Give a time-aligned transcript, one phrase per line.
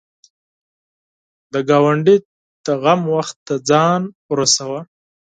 [1.53, 2.15] د ګاونډي
[2.65, 4.79] د غم وخت ته ځان ورسوه